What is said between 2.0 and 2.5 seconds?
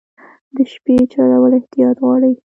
غواړي.